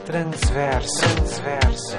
[0.00, 1.00] Transverso.
[1.00, 1.96] Transverso.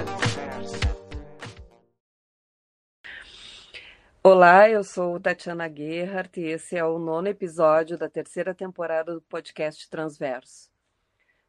[4.22, 9.22] Olá, eu sou Tatiana Gerhardt e esse é o nono episódio da terceira temporada do
[9.22, 10.70] podcast Transverso.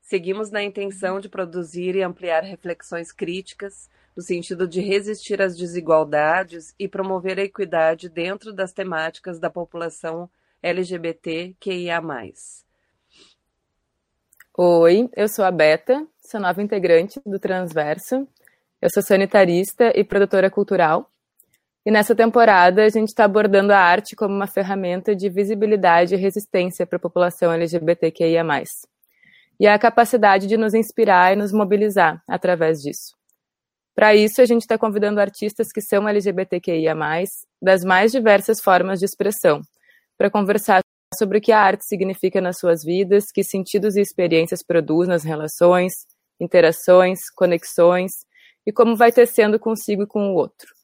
[0.01, 6.73] Seguimos na intenção de produzir e ampliar reflexões críticas no sentido de resistir às desigualdades
[6.79, 10.31] e promover a equidade dentro das temáticas da população
[10.63, 12.01] LGBTQIA+.
[14.57, 18.27] Oi, eu sou a Beta, sou nova integrante do Transverso.
[18.81, 21.11] Eu sou sanitarista e produtora cultural.
[21.85, 26.19] E nessa temporada a gente está abordando a arte como uma ferramenta de visibilidade e
[26.19, 28.43] resistência para a população LGBTQIA+.
[29.61, 33.15] E a capacidade de nos inspirar e nos mobilizar através disso.
[33.95, 36.95] Para isso, a gente está convidando artistas que são LGBTQIA+,
[37.61, 39.61] das mais diversas formas de expressão,
[40.17, 40.81] para conversar
[41.17, 45.23] sobre o que a arte significa nas suas vidas, que sentidos e experiências produz nas
[45.23, 45.93] relações,
[46.41, 48.27] interações, conexões
[48.67, 50.75] e como vai tecendo consigo e com o outro.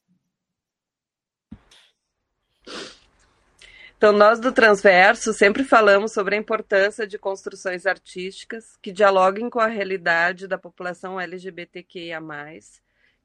[4.00, 9.60] Então, nós do Transverso sempre falamos sobre a importância de construções artísticas que dialoguem com
[9.60, 12.18] a realidade da população LGBTQIA,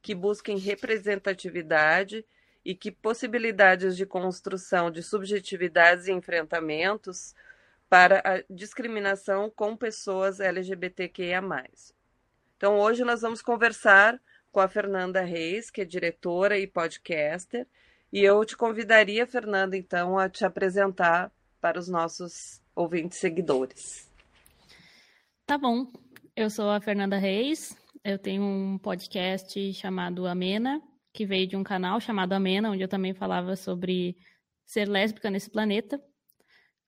[0.02, 2.26] que busquem representatividade
[2.62, 7.34] e que possibilidades de construção de subjetividades e enfrentamentos
[7.88, 11.40] para a discriminação com pessoas LGBTQIA.
[12.56, 14.18] Então, hoje nós vamos conversar
[14.50, 17.66] com a Fernanda Reis, que é diretora e podcaster,
[18.10, 24.10] e eu te convidaria, Fernanda, então, a te apresentar para os nossos ouvintes seguidores.
[25.44, 25.86] Tá bom.
[26.34, 30.80] Eu sou a Fernanda Reis, eu tenho um podcast chamado Amena,
[31.12, 34.16] que veio de um canal chamado Amena, onde eu também falava sobre
[34.64, 36.00] ser lésbica nesse planeta.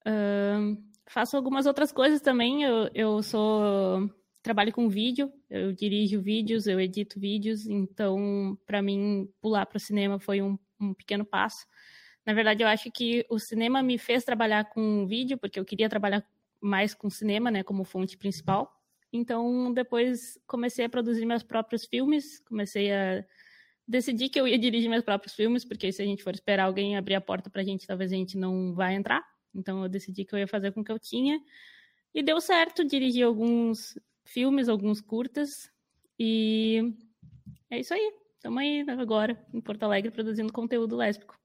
[0.07, 2.63] Uh, faço algumas outras coisas também.
[2.63, 4.09] Eu, eu sou
[4.43, 9.81] trabalho com vídeo, eu dirijo vídeos, eu edito vídeos, então para mim pular para o
[9.81, 11.67] cinema foi um, um pequeno passo.
[12.25, 15.89] Na verdade, eu acho que o cinema me fez trabalhar com vídeo, porque eu queria
[15.89, 16.27] trabalhar
[16.61, 18.71] mais com cinema, né, como fonte principal.
[19.13, 23.25] Então, depois comecei a produzir meus próprios filmes, comecei a
[23.89, 26.97] decidi que eu ia dirigir meus próprios filmes, porque se a gente for esperar alguém
[26.97, 29.25] abrir a porta pra gente, talvez a gente não vai entrar.
[29.55, 31.41] Então eu decidi que eu ia fazer com o que eu tinha.
[32.15, 35.71] E deu certo, dirigi alguns filmes, alguns curtas.
[36.19, 36.95] E
[37.71, 38.13] é isso aí.
[38.37, 41.37] Estamos aí agora, em Porto Alegre, produzindo conteúdo lésbico.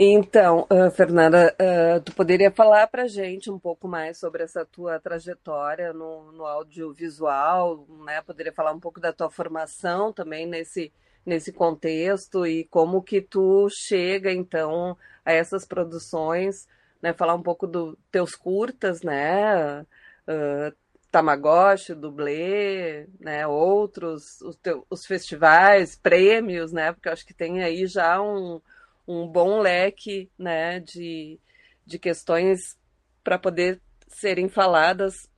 [0.00, 5.00] Então, uh, Fernanda, uh, tu poderia falar para gente um pouco mais sobre essa tua
[5.00, 8.22] trajetória no, no audiovisual, né?
[8.22, 10.92] Poderia falar um pouco da tua formação também nesse,
[11.26, 16.68] nesse contexto e como que tu chega, então, a essas produções,
[17.02, 17.12] né?
[17.12, 19.82] Falar um pouco dos teus curtas, né?
[19.82, 20.74] Uh,
[21.10, 23.46] Tamagotchi, dublê, né?
[23.46, 26.92] Outros, os, teus, os festivais, prêmios, né?
[26.92, 28.60] Porque eu acho que tem aí já um
[29.08, 31.40] um bom leque né, de,
[31.86, 32.78] de questões
[33.24, 35.28] para poder serem faladas,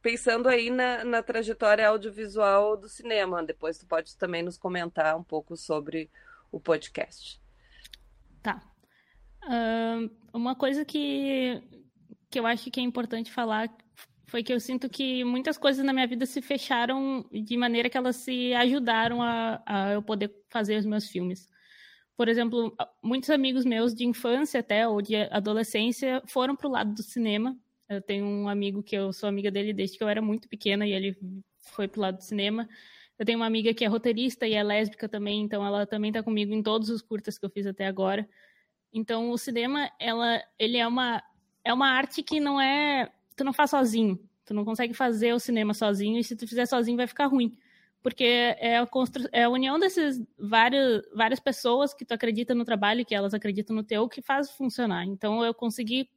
[0.00, 3.44] pensando aí na, na trajetória audiovisual do cinema.
[3.44, 6.08] Depois tu pode também nos comentar um pouco sobre
[6.52, 7.40] o podcast.
[8.40, 8.62] Tá.
[9.44, 11.62] Uh, uma coisa que,
[12.30, 13.68] que eu acho que é importante falar
[14.26, 17.96] foi que eu sinto que muitas coisas na minha vida se fecharam de maneira que
[17.96, 21.48] elas se ajudaram a, a eu poder fazer os meus filmes
[22.18, 26.92] por exemplo, muitos amigos meus de infância até, ou de adolescência, foram para o lado
[26.92, 27.56] do cinema.
[27.88, 30.84] Eu tenho um amigo que eu sou amiga dele desde que eu era muito pequena
[30.84, 31.16] e ele
[31.60, 32.68] foi para o lado do cinema.
[33.16, 36.20] Eu tenho uma amiga que é roteirista e é lésbica também, então ela também está
[36.20, 38.28] comigo em todos os curtas que eu fiz até agora.
[38.98, 41.22] Então o cinema, ela, ele é uma
[41.64, 44.18] é uma arte que não é, tu não faz sozinho.
[44.44, 47.56] Tu não consegue fazer o cinema sozinho e se tu fizer sozinho vai ficar ruim
[48.02, 48.24] porque
[48.58, 49.28] é a, constru...
[49.32, 53.74] é a união dessas várias, várias pessoas que tu acredita no trabalho, que elas acreditam
[53.74, 55.04] no teu, que faz funcionar.
[55.04, 56.08] Então eu consegui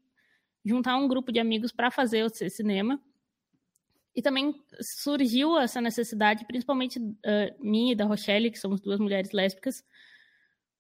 [0.64, 3.02] juntar um grupo de amigos para fazer o cinema.
[4.16, 7.12] E também surgiu essa necessidade, principalmente uh,
[7.60, 9.84] minha e da Rochelle, que somos duas mulheres lésbicas,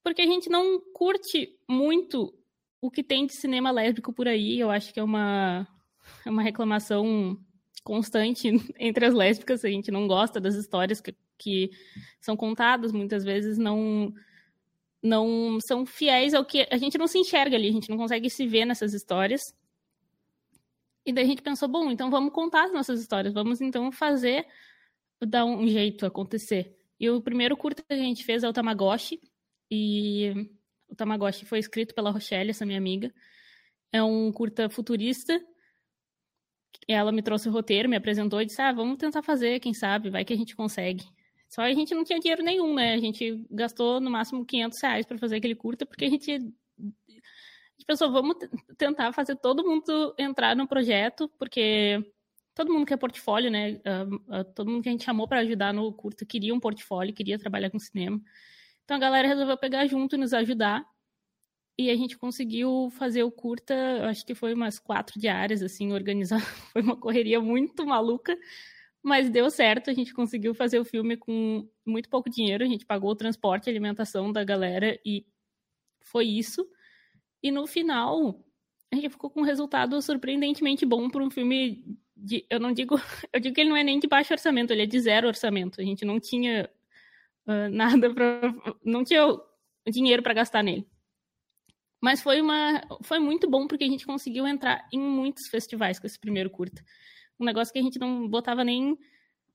[0.04, 2.34] porque a gente não curte muito
[2.82, 4.60] o que tem de cinema lésbico por aí.
[4.60, 5.68] Eu acho que é uma,
[6.26, 7.38] é uma reclamação
[7.84, 8.50] constante
[8.80, 9.64] entre as lésbicas.
[9.64, 11.72] A gente não gosta das histórias que, que
[12.20, 14.14] são contadas, muitas vezes não
[15.04, 18.30] não são fiéis ao que a gente não se enxerga ali, a gente não consegue
[18.30, 19.56] se ver nessas histórias.
[21.04, 24.46] E daí a gente pensou, bom, então vamos contar as nossas histórias, vamos então fazer
[25.20, 26.78] dar um jeito acontecer.
[27.00, 29.20] E o primeiro curta que a gente fez é o Tamagotchi,
[29.72, 30.50] e
[30.90, 33.14] o Tamagotchi foi escrito pela Rochelle, essa minha amiga.
[33.92, 35.42] É um curta futurista
[36.88, 40.10] ela me trouxe o roteiro, me apresentou e disse: Ah, vamos tentar fazer, quem sabe,
[40.10, 41.06] vai que a gente consegue.
[41.50, 42.94] Só a gente não tinha dinheiro nenhum, né?
[42.94, 46.38] A gente gastou no máximo 500 reais para fazer aquele curta, porque a gente, a
[46.38, 48.38] gente pensou, vamos
[48.78, 52.02] tentar fazer todo mundo entrar no projeto, porque
[52.56, 53.74] todo mundo quer portfólio, né?
[53.74, 57.14] Uh, uh, todo mundo que a gente chamou para ajudar no curta queria um portfólio,
[57.14, 58.22] queria trabalhar com cinema.
[58.92, 60.86] Então a galera resolveu pegar junto e nos ajudar.
[61.80, 63.74] E a gente conseguiu fazer o curta,
[64.10, 66.42] acho que foi umas quatro diárias, assim, organizar.
[66.74, 68.38] Foi uma correria muito maluca,
[69.02, 69.90] mas deu certo.
[69.90, 72.66] A gente conseguiu fazer o filme com muito pouco dinheiro.
[72.66, 75.26] A gente pagou o transporte, a alimentação da galera e
[76.02, 76.68] foi isso.
[77.42, 78.44] E no final,
[78.92, 82.96] a gente ficou com um resultado surpreendentemente bom para um filme de, eu não digo,
[83.32, 85.80] eu digo que ele não é nem de baixo orçamento, ele é de zero orçamento.
[85.80, 86.70] A gente não tinha
[87.48, 88.54] uh, nada para,
[88.84, 89.26] não tinha
[89.90, 90.88] dinheiro para gastar nele.
[92.02, 96.08] Mas foi uma foi muito bom porque a gente conseguiu entrar em muitos festivais com
[96.08, 96.84] esse primeiro curta.
[97.40, 98.98] Um negócio que a gente não botava nem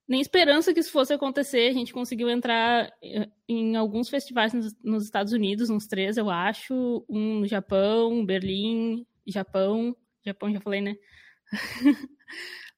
[0.08, 1.68] nem esperança que isso fosse acontecer.
[1.68, 6.30] A gente conseguiu entrar eh, em alguns festivais nos, nos Estados Unidos, uns três, eu
[6.30, 10.94] acho, um no Japão, Berlim, Japão, Japão já falei, né?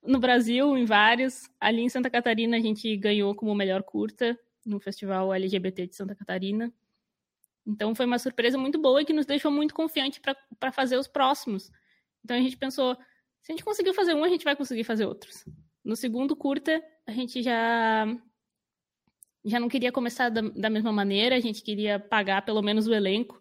[0.03, 1.43] no Brasil, em vários.
[1.61, 6.15] Ali em Santa Catarina a gente ganhou como melhor curta no Festival LGBT de Santa
[6.15, 6.73] Catarina.
[7.67, 11.09] Então foi uma surpresa muito boa e que nos deixou muito confiante para fazer os
[11.09, 11.71] próximos.
[12.25, 12.95] Então a gente pensou,
[13.43, 15.45] se a gente conseguiu fazer um, a gente vai conseguir fazer outros.
[15.85, 18.07] No segundo curta, a gente já
[19.45, 22.93] já não queria começar da, da mesma maneira, a gente queria pagar pelo menos o
[22.93, 23.41] elenco,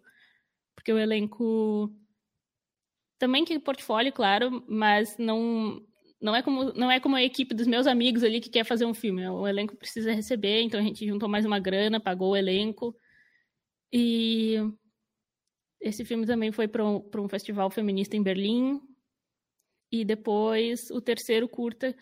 [0.74, 1.92] porque o elenco
[3.18, 5.84] também que portfólio, claro, mas não
[6.20, 8.84] não é como não é como a equipe dos meus amigos ali que quer fazer
[8.84, 9.26] um filme.
[9.28, 12.96] O elenco precisa receber, então a gente juntou mais uma grana, pagou o elenco
[13.92, 14.56] e
[15.80, 18.80] esse filme também foi para um, um festival feminista em Berlim.
[19.90, 21.96] E depois o terceiro curta,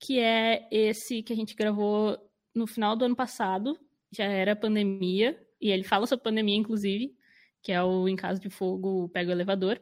[0.00, 2.16] que é esse que a gente gravou
[2.54, 3.78] no final do ano passado,
[4.10, 7.14] já era pandemia, e ele fala sobre pandemia, inclusive,
[7.62, 9.80] que é o Em Caso de Fogo Pega o Elevador.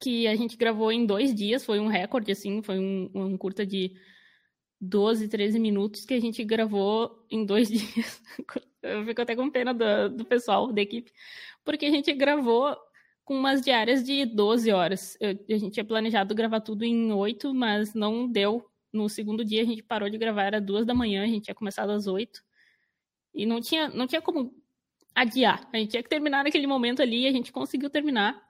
[0.00, 3.66] Que a gente gravou em dois dias, foi um recorde, assim, foi um, um curta
[3.66, 3.96] de
[4.80, 8.22] 12, 13 minutos que a gente gravou em dois dias.
[8.82, 11.12] Eu fico até com pena do, do pessoal da equipe,
[11.64, 12.76] porque a gente gravou
[13.24, 15.16] com umas diárias de 12 horas.
[15.20, 18.64] Eu, a gente tinha planejado gravar tudo em 8, mas não deu.
[18.90, 21.54] No segundo dia a gente parou de gravar, era duas da manhã, a gente tinha
[21.54, 22.42] começado às 8.
[23.34, 24.54] E não tinha, não tinha como
[25.14, 25.68] adiar.
[25.72, 28.47] A gente tinha que terminar naquele momento ali e a gente conseguiu terminar.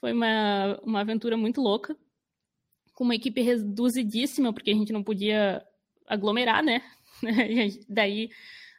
[0.00, 1.96] Foi uma, uma aventura muito louca.
[2.94, 5.64] Com uma equipe reduzidíssima, porque a gente não podia
[6.06, 6.82] aglomerar, né?
[7.88, 8.30] Daí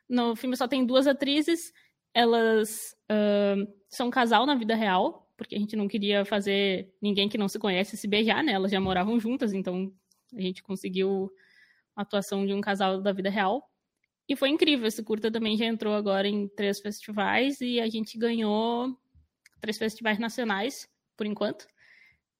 [0.09, 1.71] no filme só tem duas atrizes,
[2.13, 7.29] elas uh, são um casal na vida real, porque a gente não queria fazer ninguém
[7.29, 8.53] que não se conhece se beijar, né?
[8.53, 9.93] Elas já moravam juntas, então
[10.35, 11.31] a gente conseguiu
[11.95, 13.69] a atuação de um casal da vida real.
[14.27, 18.17] E foi incrível, esse curta também já entrou agora em três festivais e a gente
[18.17, 18.97] ganhou
[19.61, 20.87] três festivais nacionais,
[21.19, 21.67] por enquanto.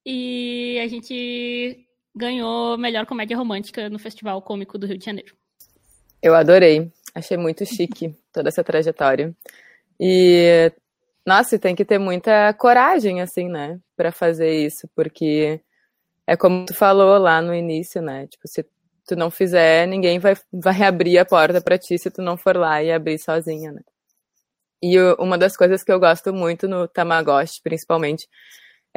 [0.06, 1.86] E a gente
[2.16, 5.36] ganhou melhor comédia romântica no Festival Cômico do Rio de Janeiro.
[6.24, 6.90] Eu adorei.
[7.14, 9.36] Achei muito chique toda essa trajetória.
[10.00, 10.72] E,
[11.26, 15.60] nossa, tem que ter muita coragem, assim, né, para fazer isso, porque
[16.26, 18.28] é como tu falou lá no início, né?
[18.28, 18.66] Tipo, se
[19.06, 22.56] tu não fizer, ninguém vai, vai abrir a porta para ti se tu não for
[22.56, 23.82] lá e abrir sozinha, né?
[24.82, 28.30] E uma das coisas que eu gosto muito no Tamagotchi, principalmente,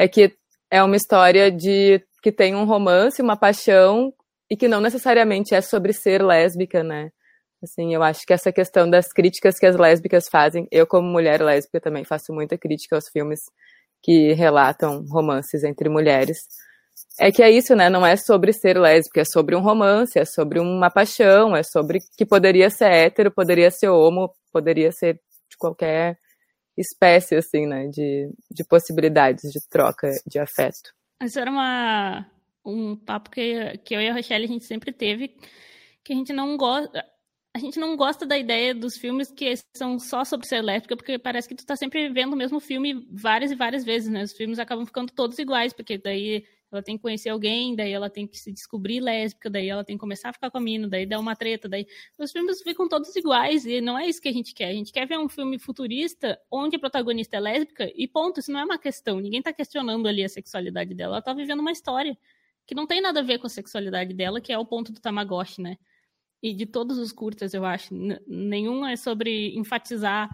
[0.03, 0.35] é que
[0.69, 4.13] é uma história de que tem um romance, uma paixão
[4.51, 7.11] e que não necessariamente é sobre ser lésbica, né?
[7.63, 11.41] Assim, eu acho que essa questão das críticas que as lésbicas fazem, eu como mulher
[11.41, 13.43] lésbica também faço muita crítica aos filmes
[14.03, 16.39] que relatam romances entre mulheres.
[17.21, 17.89] É que é isso, né?
[17.89, 22.01] Não é sobre ser lésbica, é sobre um romance, é sobre uma paixão, é sobre
[22.19, 25.15] que poderia ser hétero, poderia ser homo, poderia ser
[25.49, 26.19] de qualquer
[26.77, 27.89] espécie, assim, né?
[27.89, 30.95] De, de possibilidades de troca de afeto.
[31.23, 32.27] Isso era uma,
[32.65, 35.37] um papo que, que eu e a Rochelle a gente sempre teve,
[36.03, 37.05] que a gente não gosta
[37.55, 41.47] a gente não gosta da ideia dos filmes que são só sobre ser porque parece
[41.47, 44.23] que tu tá sempre vendo o mesmo filme várias e várias vezes, né?
[44.23, 48.11] Os filmes acabam ficando todos iguais, porque daí ela tem que conhecer alguém, daí ela
[48.11, 50.89] tem que se descobrir lésbica, daí ela tem que começar a ficar com a mina,
[50.89, 51.87] daí dá uma treta, daí
[52.19, 54.69] os filmes ficam todos iguais e não é isso que a gente quer.
[54.69, 58.51] A gente quer ver um filme futurista onde a protagonista é lésbica e ponto, isso
[58.51, 59.21] não é uma questão.
[59.21, 62.17] Ninguém tá questionando ali a sexualidade dela, ela tá vivendo uma história
[62.67, 65.01] que não tem nada a ver com a sexualidade dela, que é o ponto do
[65.01, 65.77] Tamagotchi, né?
[66.43, 67.95] e de todos os curtas, eu acho.
[68.27, 70.29] Nenhum é sobre enfatizar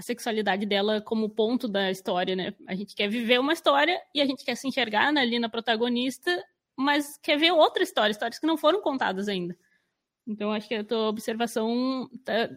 [0.00, 2.54] a sexualidade dela como ponto da história, né?
[2.66, 6.42] A gente quer viver uma história e a gente quer se enxergar ali na protagonista,
[6.74, 9.54] mas quer ver outra história, histórias que não foram contadas ainda.
[10.26, 12.48] Então, acho que a tua observação tá,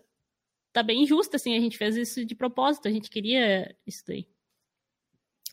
[0.71, 4.25] tá bem justa, assim, a gente fez isso de propósito, a gente queria isso daí.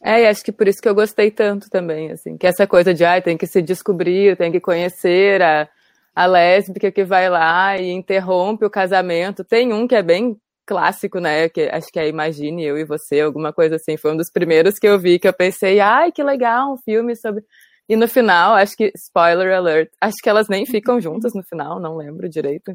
[0.01, 2.95] É, e acho que por isso que eu gostei tanto também, assim, que essa coisa
[2.95, 5.69] de, ai, tem que se descobrir, tem que conhecer a,
[6.15, 9.43] a lésbica que vai lá e interrompe o casamento.
[9.43, 11.49] Tem um que é bem clássico, né?
[11.49, 13.97] Que acho que é Imagine Eu e Você, alguma coisa assim.
[13.97, 17.17] Foi um dos primeiros que eu vi que eu pensei, ai, que legal, um filme
[17.17, 17.43] sobre.
[17.89, 21.81] E no final, acho que, spoiler alert, acho que elas nem ficam juntas no final,
[21.81, 22.73] não lembro direito.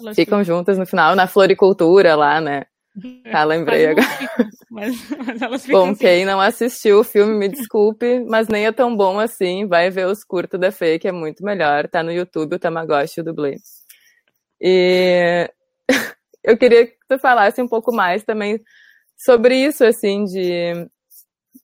[0.00, 2.64] Elas ficam juntas no final, na floricultura lá, né?
[3.30, 4.06] Tá, lembrei agora.
[4.68, 4.96] mas,
[5.48, 6.00] mas bom, assim.
[6.00, 9.68] quem não assistiu o filme, me desculpe, mas nem é tão bom assim.
[9.68, 11.86] Vai ver os curtos da Fê, que é muito melhor.
[11.86, 13.56] Tá no YouTube, o Tamagotchi e o dublê.
[14.60, 15.48] E
[16.42, 18.60] eu queria tu falasse um pouco mais também
[19.16, 20.88] sobre isso, assim, de,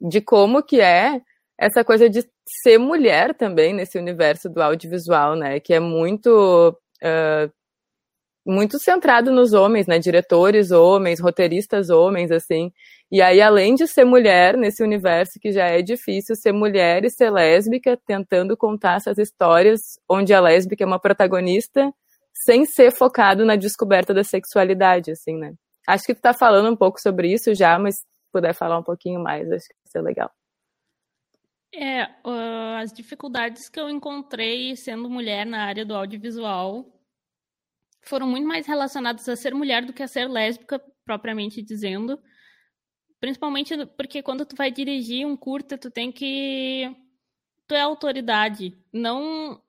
[0.00, 1.20] de como que é
[1.58, 2.28] essa coisa de
[2.62, 5.60] ser mulher também nesse universo do audiovisual, né?
[5.60, 7.52] Que é muito uh,
[8.46, 9.98] muito centrado nos homens, né?
[9.98, 12.72] Diretores homens, roteiristas homens, assim.
[13.10, 17.10] E aí, além de ser mulher nesse universo que já é difícil, ser mulher e
[17.10, 21.92] ser lésbica, tentando contar essas histórias onde a lésbica é uma protagonista
[22.45, 25.55] sem ser focado na descoberta da sexualidade, assim, né?
[25.87, 29.21] Acho que tu tá falando um pouco sobre isso já, mas puder falar um pouquinho
[29.21, 30.31] mais, acho que vai ser legal.
[31.75, 36.85] É, uh, as dificuldades que eu encontrei sendo mulher na área do audiovisual
[38.02, 42.19] foram muito mais relacionadas a ser mulher do que a ser lésbica, propriamente dizendo.
[43.21, 46.95] Principalmente porque quando tu vai dirigir um curta, tu tem que.
[47.66, 48.78] Tu é autoridade.
[48.93, 49.61] Não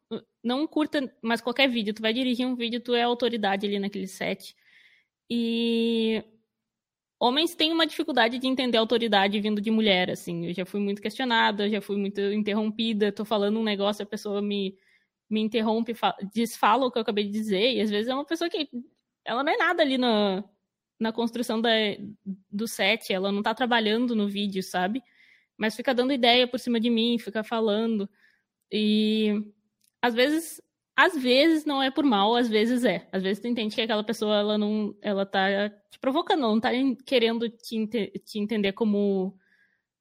[0.44, 4.08] não curta, mas qualquer vídeo, tu vai dirigir um vídeo, tu é autoridade ali naquele
[4.08, 4.56] set.
[5.30, 6.24] E
[7.20, 10.48] homens têm uma dificuldade de entender autoridade vindo de mulher, assim.
[10.48, 14.42] Eu já fui muito questionada, já fui muito interrompida, tô falando um negócio, a pessoa
[14.42, 14.78] me,
[15.30, 15.94] me interrompe,
[16.34, 18.70] desfala o que eu acabei de dizer, e às vezes é uma pessoa que
[19.26, 20.44] ela não é nada ali na,
[21.00, 21.70] na construção da,
[22.52, 25.02] do set, ela não tá trabalhando no vídeo, sabe?
[25.58, 28.10] Mas fica dando ideia por cima de mim, fica falando.
[28.72, 29.34] E
[30.02, 30.62] às vezes,
[30.96, 33.08] às vezes não é por mal, às vezes é.
[33.12, 36.60] Às vezes tu entende que aquela pessoa ela não, ela tá te provocando, ela não
[36.60, 36.70] tá
[37.06, 39.38] querendo te, te entender como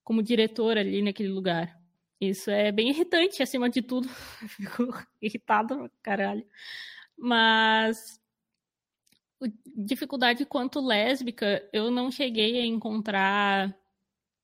[0.04, 1.76] como diretor ali naquele lugar.
[2.20, 4.08] Isso é bem irritante, acima de tudo.
[4.48, 4.84] Fico
[5.20, 6.46] irritada, caralho.
[7.18, 8.20] Mas
[9.76, 13.76] dificuldade quanto lésbica, eu não cheguei a encontrar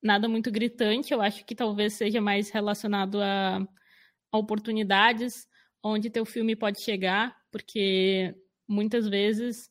[0.02, 1.12] nada muito gritante.
[1.14, 3.66] Eu acho que talvez seja mais relacionado a
[4.32, 5.46] oportunidades
[5.82, 8.34] onde teu filme pode chegar, porque
[8.66, 9.68] muitas vezes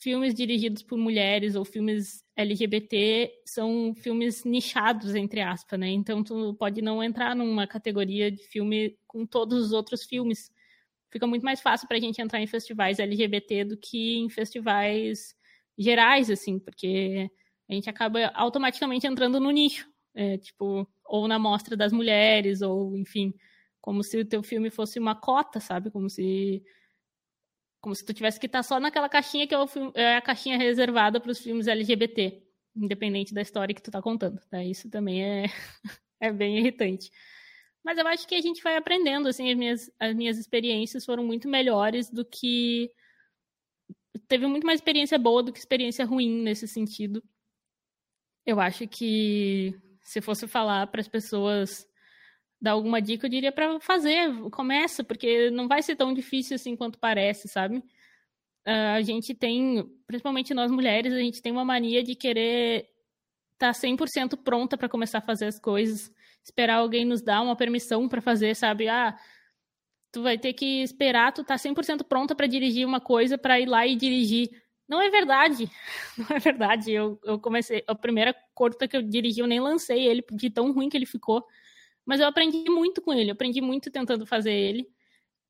[0.00, 5.88] filmes dirigidos por mulheres ou filmes LGBT são filmes nichados, entre aspas, né?
[5.88, 10.50] Então tu pode não entrar numa categoria de filme com todos os outros filmes.
[11.10, 15.34] Fica muito mais fácil para a gente entrar em festivais LGBT do que em festivais
[15.76, 17.30] gerais, assim, porque
[17.68, 22.96] a gente acaba automaticamente entrando no nicho, é, tipo, ou na mostra das mulheres, ou
[22.96, 23.34] enfim,
[23.80, 25.90] como se o teu filme fosse uma cota, sabe?
[25.90, 26.62] Como se
[27.80, 30.58] como se tu tivesse que estar só naquela caixinha que é, filme, é a caixinha
[30.58, 32.42] reservada para os filmes LGBT,
[32.76, 34.40] independente da história que tu tá contando.
[34.50, 34.62] Tá?
[34.64, 35.44] Isso também é,
[36.20, 37.10] é bem irritante.
[37.84, 41.24] Mas eu acho que a gente vai aprendendo, assim, as minhas, as minhas experiências foram
[41.24, 42.90] muito melhores do que
[44.26, 47.22] teve muito mais experiência boa do que experiência ruim nesse sentido.
[48.44, 51.87] Eu acho que se fosse falar para as pessoas
[52.60, 56.76] dar alguma dica, eu diria para fazer, começa, porque não vai ser tão difícil assim
[56.76, 57.78] quanto parece, sabe?
[58.66, 62.88] Uh, a gente tem, principalmente nós mulheres, a gente tem uma mania de querer
[63.54, 66.12] estar tá 100% pronta para começar a fazer as coisas,
[66.44, 68.88] esperar alguém nos dar uma permissão para fazer, sabe?
[68.88, 69.16] Ah,
[70.12, 73.66] tu vai ter que esperar tu tá 100% pronta para dirigir uma coisa para ir
[73.66, 74.50] lá e dirigir.
[74.88, 75.70] Não é verdade.
[76.16, 76.92] Não é verdade.
[76.92, 80.72] Eu, eu comecei, a primeira curta que eu dirigi, eu nem lancei ele de tão
[80.72, 81.46] ruim que ele ficou.
[82.08, 84.88] Mas eu aprendi muito com ele, aprendi muito tentando fazer ele.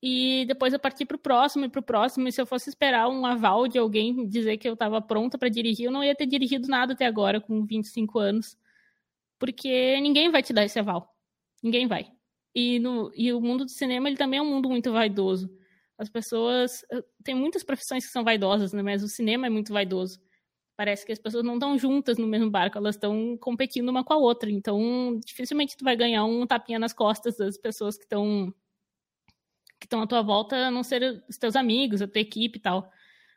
[0.03, 2.27] E depois eu parti pro próximo e pro próximo.
[2.27, 5.47] E se eu fosse esperar um aval de alguém dizer que eu estava pronta para
[5.47, 8.57] dirigir, eu não ia ter dirigido nada até agora, com 25 anos.
[9.39, 11.15] Porque ninguém vai te dar esse aval.
[11.63, 12.11] Ninguém vai.
[12.53, 15.49] E, no, e o mundo do cinema ele também é um mundo muito vaidoso.
[15.97, 16.83] As pessoas.
[16.91, 18.83] Eh, tem muitas profissões que são vaidosas, né?
[18.83, 20.19] mas o cinema é muito vaidoso
[20.79, 24.13] parece que as pessoas não estão juntas no mesmo barco, elas estão competindo uma com
[24.13, 24.49] a outra.
[24.49, 28.53] Então, dificilmente tu vai ganhar um tapinha nas costas das pessoas que estão
[29.77, 32.61] que estão à tua volta, a não ser os teus amigos, a tua equipe e
[32.61, 32.89] tal.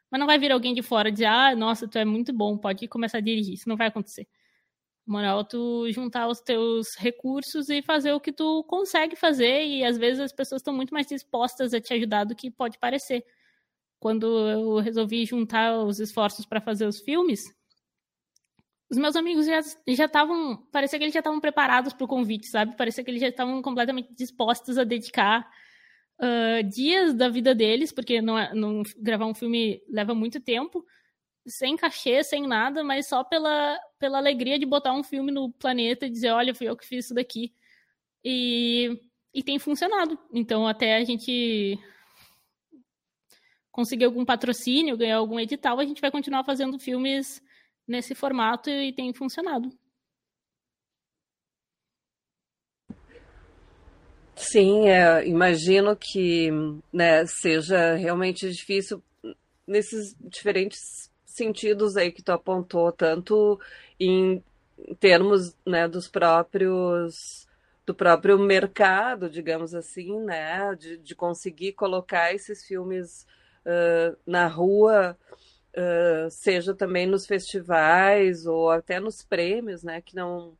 [0.08, 2.86] Mas não vai vir alguém de fora dizer, ah, nossa, tu é muito bom, pode
[2.86, 3.54] começar a dirigir.
[3.54, 4.28] Isso não vai acontecer.
[5.04, 9.98] Moral, tu juntar os teus recursos e fazer o que tu consegue fazer, e às
[9.98, 13.24] vezes as pessoas estão muito mais dispostas a te ajudar do que pode parecer.
[14.02, 17.44] Quando eu resolvi juntar os esforços para fazer os filmes,
[18.90, 22.48] os meus amigos já já estavam, parecia que eles já estavam preparados para o convite,
[22.48, 22.76] sabe?
[22.76, 25.48] Parecia que eles já estavam completamente dispostos a dedicar
[26.18, 30.84] uh, dias da vida deles, porque não, é, não gravar um filme leva muito tempo
[31.46, 36.06] sem cachê, sem nada, mas só pela, pela alegria de botar um filme no planeta
[36.06, 37.54] e dizer, olha, fui eu que fiz isso daqui.
[38.24, 39.00] E,
[39.32, 40.18] e tem funcionado.
[40.32, 41.78] Então, até a gente
[43.72, 47.42] conseguir algum patrocínio, ganhar algum edital, a gente vai continuar fazendo filmes
[47.88, 49.70] nesse formato e tem funcionado.
[54.36, 56.50] Sim, é, imagino que
[56.92, 59.02] né, seja realmente difícil
[59.66, 63.58] nesses diferentes sentidos aí que tu apontou, tanto
[63.98, 64.42] em
[65.00, 67.46] termos né, dos próprios
[67.84, 73.26] do próprio mercado, digamos assim, né, de, de conseguir colocar esses filmes
[73.66, 75.16] uh, na rua,
[75.76, 80.56] uh, seja também nos festivais ou até nos prêmios, né, que não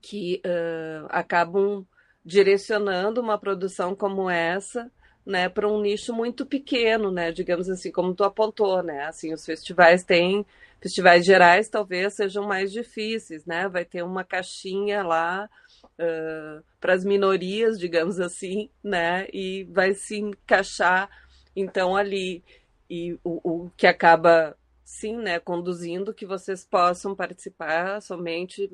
[0.00, 1.84] que uh, acabam
[2.24, 4.90] direcionando uma produção como essa
[5.26, 9.44] né, para um nicho muito pequeno, né, digamos assim, como tu apontou, né, assim, os
[9.44, 10.46] festivais têm,
[10.80, 15.50] festivais gerais talvez sejam mais difíceis, né, vai ter uma caixinha lá
[15.84, 21.10] uh, para as minorias, digamos assim, né, e vai se encaixar,
[21.56, 22.44] então, ali,
[22.88, 28.70] e o, o que acaba, sim, né, conduzindo que vocês possam participar somente,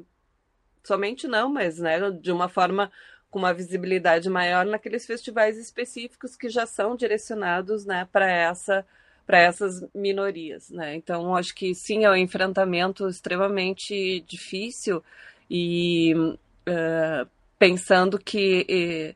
[0.82, 2.90] somente não, mas, né, de uma forma
[3.30, 8.84] com uma visibilidade maior naqueles festivais específicos que já são direcionados né, para essa
[9.24, 10.96] para essas minorias, né?
[10.96, 15.02] Então acho que sim é um enfrentamento extremamente difícil
[15.48, 19.14] e uh, pensando que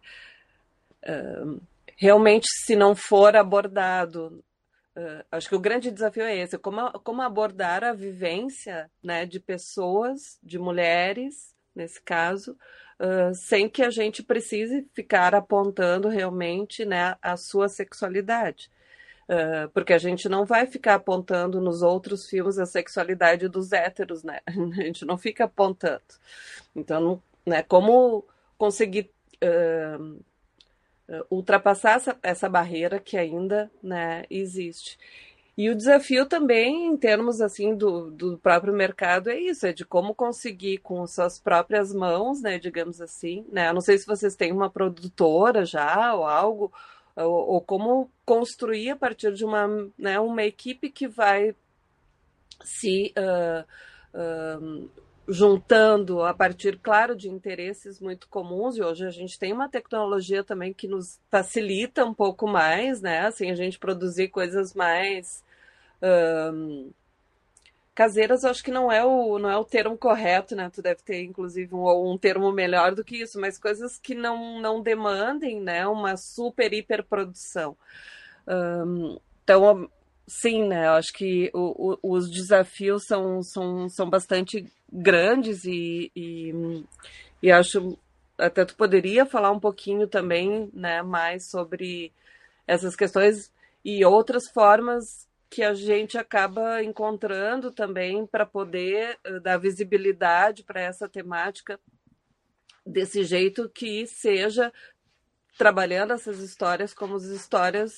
[1.05, 1.61] uh,
[1.97, 4.45] realmente se não for abordado
[4.97, 9.39] Uh, acho que o grande desafio é esse, como, como abordar a vivência né, de
[9.39, 12.57] pessoas, de mulheres, nesse caso,
[12.99, 18.71] uh, sem que a gente precise ficar apontando realmente né, a sua sexualidade.
[19.29, 24.23] Uh, porque a gente não vai ficar apontando nos outros filmes a sexualidade dos héteros,
[24.23, 24.41] né?
[24.47, 26.01] A gente não fica apontando.
[26.75, 28.25] Então, né, como
[28.57, 29.11] conseguir
[31.31, 34.99] ultrapassar essa, essa barreira que ainda né, existe.
[35.57, 39.87] E o desafio também, em termos assim do, do próprio mercado, é isso, é de
[39.87, 43.71] como conseguir com suas próprias mãos, né, digamos assim, né?
[43.71, 46.73] Eu não sei se vocês têm uma produtora já ou algo,
[47.17, 49.67] ou, ou como construir a partir de uma,
[49.99, 51.55] né, uma equipe que vai
[52.63, 53.65] se uh,
[54.19, 54.91] uh,
[55.29, 60.45] juntando a partir, claro, de interesses muito comuns, e hoje a gente tem uma tecnologia
[60.45, 63.27] também que nos facilita um pouco mais, né?
[63.27, 65.43] Assim, a gente produzir coisas mais
[66.53, 66.91] um,
[67.95, 70.71] caseiras, eu acho que não é o não é o termo correto, né?
[70.73, 74.61] Tu deve ter inclusive um, um termo melhor do que isso, mas coisas que não
[74.61, 75.87] não demandem, né?
[75.87, 77.77] Uma super hiper produção.
[78.47, 79.91] Um, então,
[80.27, 80.87] sim, né?
[80.87, 86.85] Eu acho que o, o, os desafios são, são, são bastante grandes e, e,
[87.43, 87.99] e acho
[88.39, 91.03] até tu poderia falar um pouquinho também, né?
[91.03, 92.13] Mais sobre
[92.67, 93.53] essas questões
[93.85, 100.81] e outras formas que a gente acaba encontrando também para poder uh, dar visibilidade para
[100.81, 101.79] essa temática
[102.85, 104.73] desse jeito que seja
[105.57, 107.93] trabalhando essas histórias como as histórias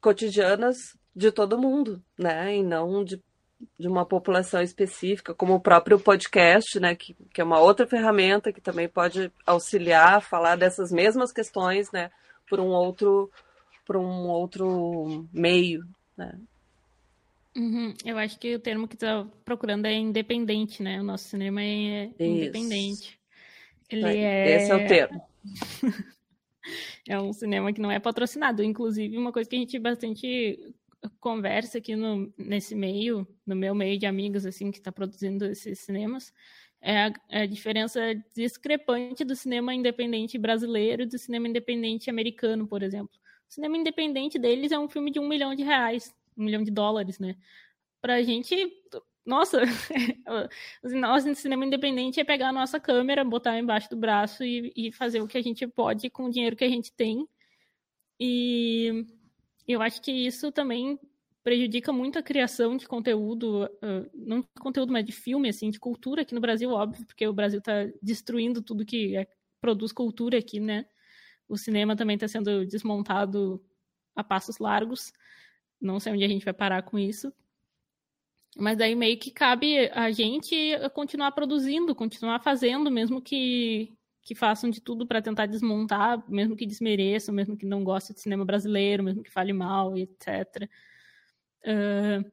[0.00, 2.56] cotidianas de todo mundo, né?
[2.56, 3.20] E não de,
[3.78, 6.94] de uma população específica, como o próprio podcast, né?
[6.94, 11.90] Que, que é uma outra ferramenta que também pode auxiliar a falar dessas mesmas questões,
[11.90, 12.10] né?
[12.48, 13.30] Por um outro
[13.86, 15.82] para um outro meio,
[16.16, 16.38] né?
[17.56, 17.94] Uhum.
[18.04, 21.00] Eu acho que o termo que está procurando é independente, né?
[21.00, 22.14] O nosso cinema é Isso.
[22.22, 23.18] independente.
[23.90, 24.56] Ele é...
[24.56, 25.22] Esse é o termo.
[27.08, 28.62] é um cinema que não é patrocinado.
[28.62, 30.74] Inclusive, uma coisa que a gente bastante
[31.18, 35.78] conversa aqui no, nesse meio, no meu meio de amigos, assim, que está produzindo esses
[35.78, 36.32] cinemas,
[36.82, 38.00] é a, é a, diferença
[38.34, 43.18] discrepante do cinema independente brasileiro e do cinema independente americano, por exemplo.
[43.48, 46.70] O cinema independente deles é um filme de um milhão de reais, um milhão de
[46.70, 47.36] dólares, né?
[48.02, 48.54] Pra gente,
[49.28, 49.60] nossa,
[50.82, 54.90] nós no cinema independente é pegar a nossa câmera, botar embaixo do braço e, e
[54.90, 57.28] fazer o que a gente pode com o dinheiro que a gente tem.
[58.18, 59.04] E
[59.66, 60.98] eu acho que isso também
[61.44, 65.78] prejudica muito a criação de conteúdo, uh, não de conteúdo, mas de filme, assim, de
[65.78, 69.28] cultura aqui no Brasil, óbvio, porque o Brasil está destruindo tudo que é,
[69.60, 70.86] produz cultura aqui, né?
[71.46, 73.62] O cinema também está sendo desmontado
[74.16, 75.12] a passos largos.
[75.78, 77.32] Não sei onde a gente vai parar com isso.
[78.58, 80.54] Mas daí meio que cabe a gente
[80.92, 86.66] continuar produzindo, continuar fazendo, mesmo que, que façam de tudo para tentar desmontar, mesmo que
[86.66, 90.68] desmereçam, mesmo que não gostem de cinema brasileiro, mesmo que fale mal, etc.
[91.62, 92.28] Uh,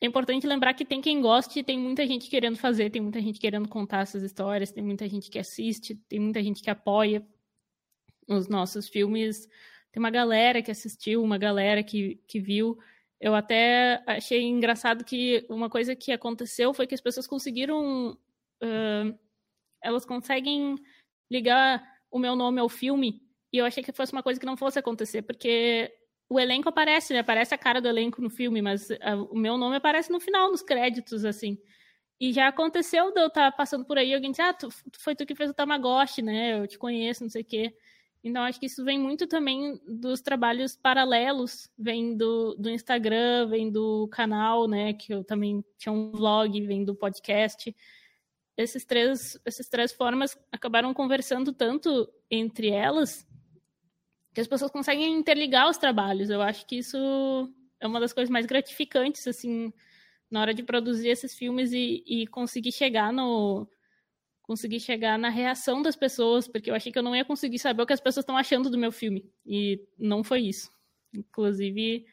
[0.00, 3.40] é importante lembrar que tem quem goste, tem muita gente querendo fazer, tem muita gente
[3.40, 7.26] querendo contar essas histórias, tem muita gente que assiste, tem muita gente que apoia
[8.28, 9.48] os nossos filmes.
[9.90, 12.78] Tem uma galera que assistiu, uma galera que, que viu.
[13.20, 18.12] Eu até achei engraçado que uma coisa que aconteceu foi que as pessoas conseguiram.
[18.62, 19.18] Uh,
[19.82, 20.76] elas conseguem
[21.30, 23.22] ligar o meu nome ao filme
[23.52, 25.92] e eu achei que fosse uma coisa que não fosse acontecer, porque
[26.28, 27.20] o elenco aparece, né?
[27.20, 30.50] Aparece a cara do elenco no filme, mas uh, o meu nome aparece no final,
[30.50, 31.56] nos créditos, assim.
[32.20, 35.26] E já aconteceu de eu estar passando por aí alguém dizer, ah, tu, foi tu
[35.26, 36.58] que fez o Tamagotchi, né?
[36.58, 37.76] Eu te conheço, não sei o quê.
[38.24, 43.70] Então, acho que isso vem muito também dos trabalhos paralelos, vem do, do Instagram, vem
[43.70, 44.94] do canal, né?
[44.94, 47.76] Que eu também tinha um vlog, vem do podcast.
[48.56, 53.26] Esses três, essas três formas acabaram conversando tanto entre elas
[54.32, 56.30] que as pessoas conseguem interligar os trabalhos.
[56.30, 56.96] Eu acho que isso
[57.78, 59.70] é uma das coisas mais gratificantes, assim,
[60.30, 63.68] na hora de produzir esses filmes e, e conseguir chegar no,
[64.44, 67.82] conseguir chegar na reação das pessoas, porque eu achei que eu não ia conseguir saber
[67.82, 69.24] o que as pessoas estão achando do meu filme.
[69.44, 70.70] E não foi isso.
[71.14, 72.04] Inclusive,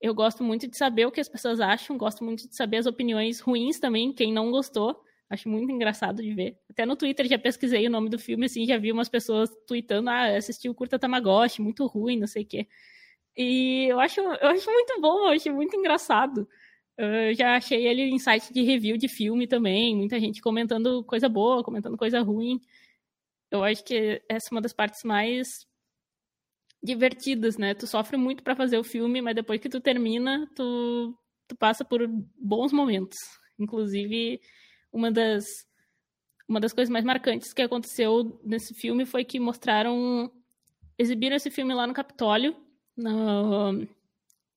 [0.00, 2.86] eu gosto muito de saber o que as pessoas acham, gosto muito de saber as
[2.86, 5.02] opiniões ruins também, quem não gostou.
[5.28, 6.58] Acho muito engraçado de ver.
[6.70, 10.08] Até no Twitter já pesquisei o nome do filme, assim, já vi umas pessoas tweetando,
[10.08, 12.66] ah, assisti o Curta Tamagotchi, muito ruim, não sei o quê.
[13.36, 16.48] E eu acho, eu acho muito bom, eu acho muito engraçado.
[16.98, 21.28] Eu já achei ele em site de review de filme também, muita gente comentando coisa
[21.28, 22.60] boa, comentando coisa ruim.
[23.50, 25.46] Eu acho que essa é uma das partes mais
[26.82, 27.74] divertidas, né?
[27.74, 31.14] Tu sofre muito para fazer o filme, mas depois que tu termina, tu,
[31.46, 32.00] tu passa por
[32.38, 33.18] bons momentos.
[33.58, 34.40] Inclusive,
[34.92, 35.44] uma das
[36.48, 40.30] uma das coisas mais marcantes que aconteceu nesse filme foi que mostraram
[40.96, 42.56] exibiram esse filme lá no Capitólio,
[42.96, 43.86] no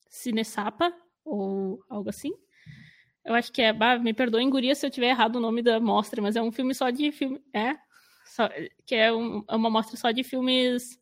[0.10, 0.94] Cinesapa,
[1.30, 2.32] ou algo assim.
[3.26, 3.72] Eu acho que é.
[3.74, 6.52] Bah, me perdoem, Guria, se eu tiver errado o nome da mostra, mas é um
[6.52, 7.42] filme só de filme.
[7.54, 7.76] É?
[8.26, 8.50] Só,
[8.86, 11.00] que é, um, é uma mostra só de filmes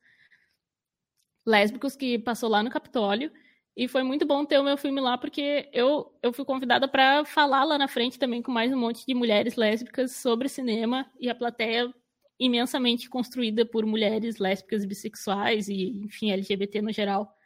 [1.46, 3.32] lésbicos que passou lá no Capitólio.
[3.76, 7.24] E foi muito bom ter o meu filme lá, porque eu, eu fui convidada para
[7.26, 11.30] falar lá na frente também com mais um monte de mulheres lésbicas sobre cinema e
[11.30, 11.94] a plateia
[12.40, 17.37] imensamente construída por mulheres lésbicas, bissexuais e, enfim, LGBT no geral.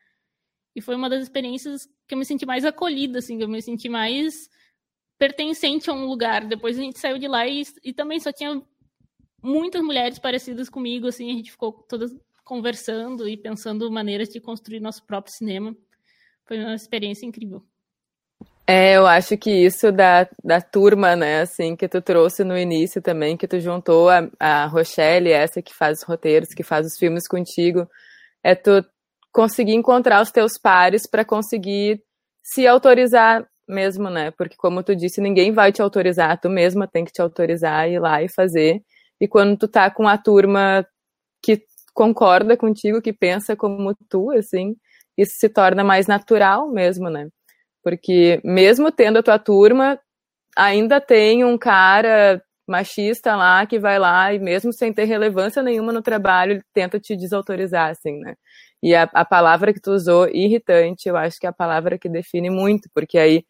[0.75, 3.61] E foi uma das experiências que eu me senti mais acolhida, assim, que eu me
[3.61, 4.49] senti mais
[5.17, 6.45] pertencente a um lugar.
[6.45, 8.61] Depois a gente saiu de lá e, e também só tinha
[9.41, 12.11] muitas mulheres parecidas comigo, assim, a gente ficou todas
[12.43, 15.75] conversando e pensando maneiras de construir nosso próprio cinema.
[16.45, 17.63] Foi uma experiência incrível.
[18.67, 23.01] É, eu acho que isso da, da turma, né, assim, que tu trouxe no início
[23.01, 26.97] também, que tu juntou a, a Rochelle, essa que faz os roteiros, que faz os
[26.97, 27.89] filmes contigo,
[28.43, 28.85] é tu
[29.31, 32.01] conseguir encontrar os teus pares para conseguir
[32.43, 34.31] se autorizar mesmo, né?
[34.31, 37.99] Porque como tu disse, ninguém vai te autorizar, tu mesma tem que te autorizar ir
[37.99, 38.81] lá e fazer.
[39.19, 40.85] E quando tu tá com a turma
[41.43, 41.61] que
[41.93, 44.75] concorda contigo, que pensa como tu, assim,
[45.17, 47.27] isso se torna mais natural mesmo, né?
[47.83, 49.99] Porque mesmo tendo a tua turma,
[50.57, 55.91] ainda tem um cara machista lá que vai lá e mesmo sem ter relevância nenhuma
[55.93, 58.35] no trabalho, ele tenta te desautorizar, assim, né?
[58.83, 62.09] E a, a palavra que tu usou, irritante, eu acho que é a palavra que
[62.09, 63.45] define muito, porque aí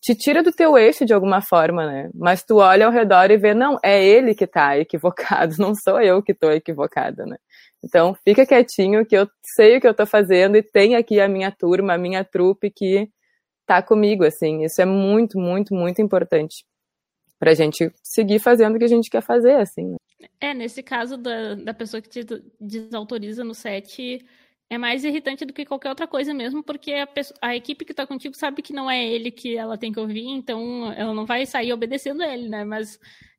[0.00, 2.10] te tira do teu eixo de alguma forma, né?
[2.14, 6.00] Mas tu olha ao redor e vê, não, é ele que tá equivocado, não sou
[6.00, 7.36] eu que tô equivocada, né?
[7.84, 11.28] Então, fica quietinho que eu sei o que eu tô fazendo e tem aqui a
[11.28, 13.08] minha turma, a minha trupe que
[13.66, 14.64] tá comigo, assim.
[14.64, 16.64] Isso é muito, muito, muito importante
[17.38, 19.90] pra gente seguir fazendo o que a gente quer fazer, assim.
[19.90, 19.96] Né?
[20.40, 22.24] É, nesse caso da, da pessoa que te
[22.60, 24.24] desautoriza no set,
[24.68, 27.94] é mais irritante do que qualquer outra coisa mesmo, porque a, pessoa, a equipe que
[27.94, 31.24] tá contigo sabe que não é ele que ela tem que ouvir, então ela não
[31.24, 32.64] vai sair obedecendo ele, né?
[32.64, 32.98] Mas,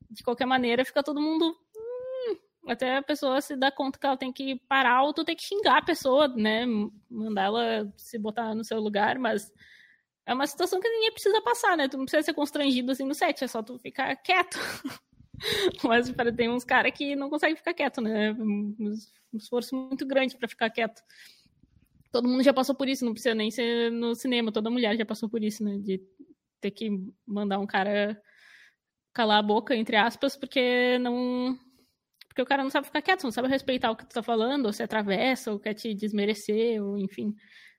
[0.09, 1.53] de qualquer maneira, fica todo mundo.
[1.75, 2.37] Hum,
[2.69, 5.43] até a pessoa se dá conta que ela tem que parar ou tu tem que
[5.43, 6.65] xingar a pessoa, né?
[7.09, 9.51] Mandar ela se botar no seu lugar, mas
[10.25, 11.89] é uma situação que ninguém precisa passar, né?
[11.89, 14.57] Tu não precisa ser constrangido assim no set, é só tu ficar quieto.
[15.83, 18.33] Mas para tem uns caras que não conseguem ficar quieto, né?
[18.33, 18.93] Um
[19.33, 21.01] esforço muito grande para ficar quieto.
[22.11, 25.05] todo mundo já passou por isso, não precisa nem ser no cinema, toda mulher já
[25.05, 25.77] passou por isso, né?
[25.77, 26.01] De
[26.59, 26.89] ter que
[27.25, 28.19] mandar um cara
[29.13, 31.57] calar a boca, entre aspas, porque não.
[32.27, 34.67] Porque o cara não sabe ficar quieto, não sabe respeitar o que tu tá falando,
[34.67, 37.33] ou se atravessa, ou quer te desmerecer, ou enfim.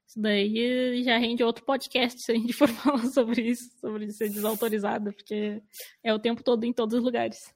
[0.08, 4.30] Isso daí já rende outro podcast se a gente for falar sobre isso, sobre ser
[4.30, 5.62] desautorizada, porque
[6.02, 7.54] é o tempo todo em todos os lugares.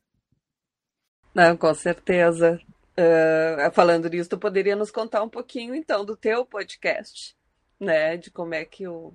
[1.34, 2.60] Não, com certeza.
[2.92, 7.34] Uh, falando nisso, tu poderia nos contar um pouquinho então do teu podcast,
[7.80, 8.18] né?
[8.18, 9.14] De como é que o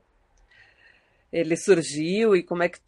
[1.31, 2.79] ele surgiu e como é que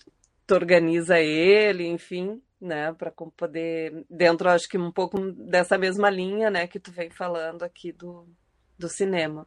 [0.48, 2.92] tu organiza ele, enfim, né?
[2.94, 6.66] Para poder dentro, acho que um pouco dessa mesma linha, né?
[6.66, 8.28] Que tu vem falando aqui do,
[8.80, 9.46] do cinema.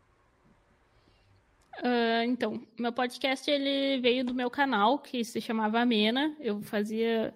[1.79, 6.37] Uh, então, meu podcast ele veio do meu canal que se chamava Amena.
[6.39, 7.35] Eu fazia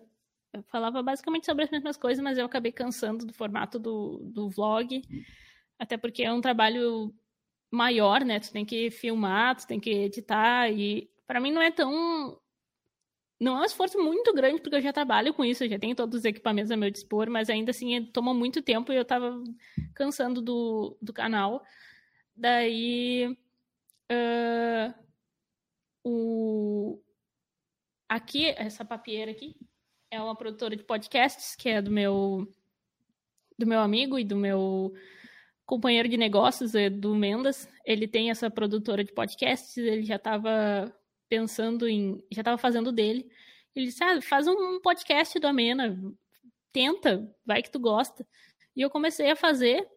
[0.56, 4.48] eu falava basicamente sobre as mesmas coisas, mas eu acabei cansando do formato do, do
[4.48, 5.02] vlog,
[5.78, 7.14] até porque é um trabalho
[7.70, 8.40] maior, né?
[8.40, 12.40] Tu tem que filmar, tu tem que editar, e para mim não é tão.
[13.38, 15.94] Não é um esforço muito grande, porque eu já trabalho com isso, eu já tenho
[15.94, 19.42] todos os equipamentos a meu dispor, mas ainda assim toma muito tempo e eu tava
[19.94, 21.62] cansando do, do canal.
[22.34, 23.36] Daí.
[24.10, 24.94] Uh,
[26.04, 27.02] o,
[28.08, 29.56] aqui, essa papieira aqui,
[30.10, 32.46] é uma produtora de podcasts, que é do meu
[33.58, 34.92] do meu amigo e do meu
[35.64, 37.68] companheiro de negócios, do Mendas.
[37.84, 40.94] Ele tem essa produtora de podcasts, ele já estava
[41.28, 43.28] pensando em, já estava fazendo dele.
[43.74, 45.98] Ele disse: ah, faz um podcast do Amena,
[46.72, 48.26] tenta, vai que tu gosta.
[48.74, 49.88] E eu comecei a fazer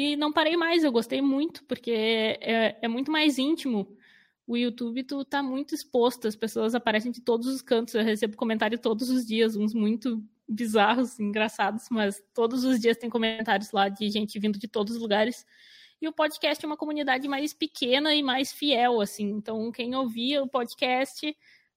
[0.00, 3.96] e não parei mais, eu gostei muito, porque é, é muito mais íntimo
[4.50, 8.36] o YouTube tu tá muito exposto, as pessoas aparecem de todos os cantos, eu recebo
[8.36, 13.88] comentário todos os dias, uns muito bizarros, engraçados, mas todos os dias tem comentários lá
[13.88, 15.46] de gente vindo de todos os lugares.
[16.02, 19.28] E o podcast é uma comunidade mais pequena e mais fiel, assim.
[19.30, 21.28] Então, quem ouvia o podcast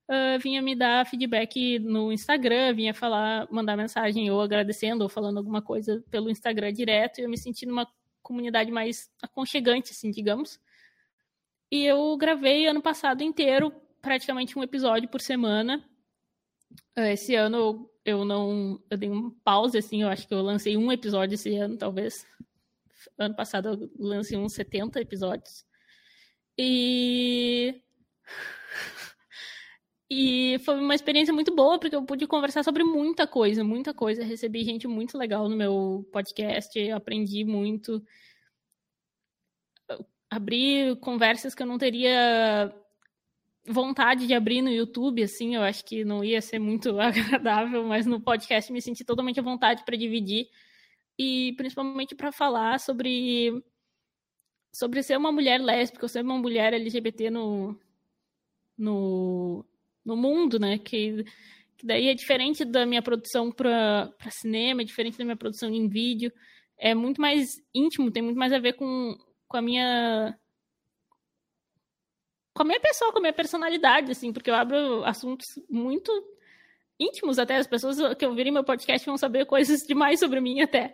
[0.10, 5.38] uh, vinha me dar feedback no Instagram, vinha falar, mandar mensagem ou agradecendo ou falando
[5.38, 7.20] alguma coisa pelo Instagram direto.
[7.20, 7.88] E eu me senti numa
[8.24, 10.60] comunidade mais aconchegante, assim, digamos.
[11.72, 15.84] E eu gravei ano passado inteiro, praticamente um episódio por semana.
[16.96, 18.82] Eh, esse ano eu não.
[18.90, 22.26] Eu dei um pause, assim, eu acho que eu lancei um episódio esse ano, talvez.
[23.18, 25.66] Ano passado eu lancei uns 70 episódios.
[26.58, 27.82] E.
[30.16, 34.24] E foi uma experiência muito boa, porque eu pude conversar sobre muita coisa, muita coisa.
[34.24, 38.00] Recebi gente muito legal no meu podcast, aprendi muito
[40.30, 42.72] abrir conversas que eu não teria
[43.66, 48.06] vontade de abrir no YouTube, assim, eu acho que não ia ser muito agradável, mas
[48.06, 50.48] no podcast me senti totalmente à vontade para dividir
[51.18, 53.64] e principalmente para falar sobre
[54.72, 57.80] sobre ser uma mulher lésbica, ser uma mulher LGBT no
[58.78, 59.66] no,
[60.06, 60.78] no mundo, né?
[60.78, 61.24] Que,
[61.78, 65.88] que daí é diferente da minha produção para cinema, é diferente da minha produção em
[65.88, 66.32] vídeo,
[66.78, 69.16] é muito mais íntimo, tem muito mais a ver com
[69.48, 70.36] com a minha
[72.56, 76.12] com a minha pessoa, com a minha personalidade, assim, porque eu abro assuntos muito
[77.00, 77.58] íntimos até.
[77.58, 80.94] As pessoas que ouvirem meu podcast vão saber coisas demais sobre mim até.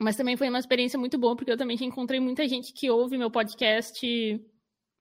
[0.00, 3.16] Mas também foi uma experiência muito boa, porque eu também encontrei muita gente que ouve
[3.16, 4.04] meu podcast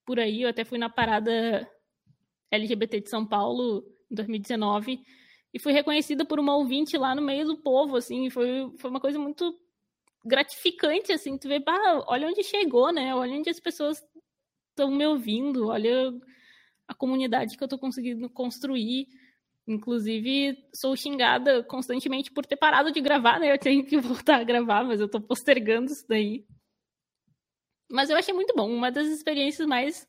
[0.05, 0.43] por aí.
[0.43, 1.67] Eu até fui na parada
[2.53, 4.99] LGBT de São Paulo em 2019
[5.53, 8.99] e fui reconhecida por uma ouvinte lá no meio do povo, assim, foi, foi uma
[8.99, 9.57] coisa muito
[10.25, 13.13] gratificante, assim, tu vê, bah, olha onde chegou, né?
[13.13, 14.03] Olha onde as pessoas
[14.69, 16.11] estão me ouvindo, olha
[16.87, 19.07] a comunidade que eu tô conseguindo construir.
[19.67, 23.51] Inclusive, sou xingada constantemente por ter parado de gravar, né?
[23.51, 26.45] Eu tenho que voltar a gravar, mas eu tô postergando isso daí.
[27.91, 28.69] Mas eu achei muito bom.
[28.69, 30.07] Uma das experiências mais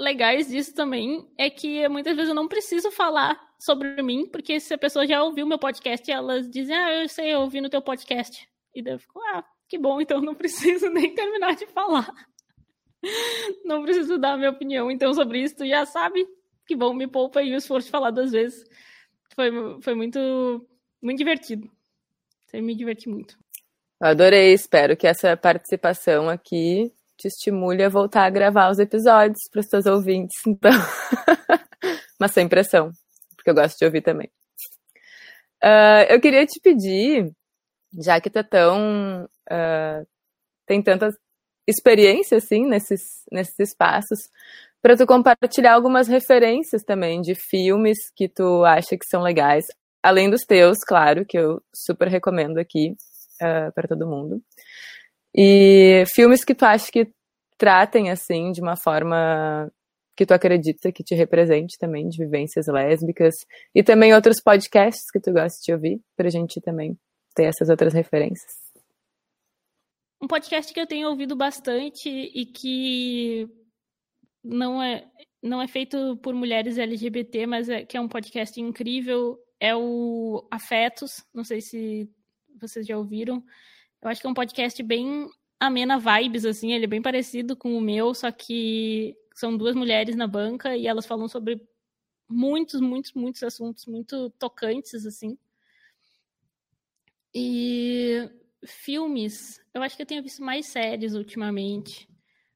[0.00, 4.72] legais disso também é que muitas vezes eu não preciso falar sobre mim, porque se
[4.72, 7.82] a pessoa já ouviu meu podcast, elas dizem, ah, eu sei, eu ouvi no teu
[7.82, 8.48] podcast.
[8.74, 12.10] E daí eu fico, ah, que bom, então não preciso nem terminar de falar.
[13.64, 16.26] Não preciso dar a minha opinião, então, sobre isso, tu já sabe.
[16.66, 18.64] Que bom, me poupa aí o esforço de falar duas vezes.
[19.34, 19.50] Foi,
[19.82, 20.18] foi muito,
[21.02, 21.70] muito divertido.
[22.52, 23.38] Eu me diverti muito.
[24.00, 29.60] Adorei, espero que essa participação aqui te estimule a voltar a gravar os episódios para
[29.60, 30.36] os teus ouvintes.
[30.46, 30.70] Então,
[32.18, 32.90] mas sem pressão,
[33.36, 34.30] porque eu gosto de ouvir também.
[35.62, 37.30] Uh, eu queria te pedir
[37.98, 39.28] já que tá tão.
[39.50, 40.06] Uh,
[40.66, 41.10] tem tanta
[41.68, 44.18] experiência, assim, nesses, nesses espaços,
[44.80, 49.66] para tu compartilhar algumas referências também de filmes que tu acha que são legais,
[50.02, 52.92] além dos teus, claro, que eu super recomendo aqui
[53.42, 54.42] uh, ah, para todo mundo.
[55.34, 57.12] E filmes que tu acha que
[57.56, 59.70] tratem assim de uma forma
[60.16, 63.34] que tu acredita que te represente também de vivências lésbicas
[63.74, 66.98] e também outros podcasts que tu gosta de ouvir para a gente também
[67.34, 68.52] ter essas outras referências.
[70.22, 73.48] Um podcast que eu tenho ouvido bastante e que
[74.44, 75.06] não é
[75.42, 80.46] não é feito por mulheres LGBT, mas é, que é um podcast incrível, é o
[80.50, 81.24] Afetos.
[81.32, 82.10] Não sei se
[82.60, 83.42] vocês já ouviram.
[84.02, 87.76] Eu acho que é um podcast bem amena vibes, assim, ele é bem parecido com
[87.76, 91.60] o meu, só que são duas mulheres na banca e elas falam sobre
[92.28, 95.36] muitos, muitos, muitos assuntos muito tocantes, assim.
[97.34, 98.28] E
[98.64, 102.08] filmes, eu acho que eu tenho visto mais séries ultimamente.